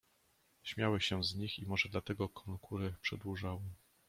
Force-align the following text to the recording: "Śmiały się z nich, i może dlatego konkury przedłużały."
"Śmiały 0.63 1.01
się 1.01 1.23
z 1.23 1.35
nich, 1.35 1.59
i 1.59 1.65
może 1.67 1.89
dlatego 1.89 2.29
konkury 2.29 2.93
przedłużały." 3.01 3.61